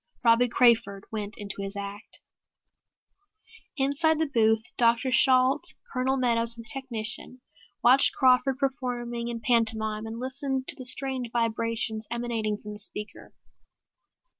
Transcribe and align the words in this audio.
Robbie 0.23 0.49
Crawford 0.49 1.05
went 1.11 1.37
into 1.37 1.61
his 1.61 1.75
act. 1.75 2.21
Inside 3.77 4.17
the 4.17 4.25
booth 4.25 4.63
Dr. 4.75 5.11
Shalt, 5.11 5.75
Colonel 5.93 6.17
Meadows 6.17 6.57
and 6.57 6.65
a 6.65 6.67
technician 6.73 7.41
watched 7.83 8.15
Crawford 8.15 8.57
performing 8.57 9.27
in 9.27 9.41
pantomime 9.41 10.07
and 10.07 10.17
listened 10.19 10.67
to 10.69 10.75
the 10.75 10.85
strange 10.85 11.29
vibrations 11.31 12.07
emanating 12.09 12.57
from 12.59 12.71
the 12.73 12.79
speaker. 12.79 13.35